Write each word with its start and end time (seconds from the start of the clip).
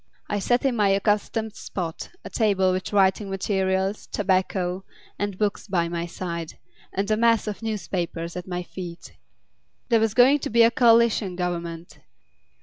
I 0.29 0.39
sat 0.39 0.65
in 0.65 0.75
my 0.75 0.89
accustomed 0.89 1.53
spot, 1.55 2.09
a 2.25 2.29
table 2.31 2.71
with 2.71 2.91
writing 2.91 3.29
materials, 3.29 4.07
tobacco, 4.07 4.83
and 5.19 5.37
books 5.37 5.67
by 5.67 5.87
my 5.89 6.07
side, 6.07 6.57
and 6.91 7.11
a 7.11 7.15
mass 7.15 7.45
of 7.45 7.61
newspapers 7.61 8.35
at 8.35 8.47
my 8.47 8.63
feet. 8.63 9.11
There 9.89 9.99
was 9.99 10.15
going 10.15 10.39
to 10.39 10.49
be 10.49 10.63
a 10.63 10.71
coalition 10.71 11.35
Government. 11.35 11.99